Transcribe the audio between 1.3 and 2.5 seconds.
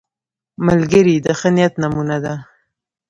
ښه نیت نمونه ده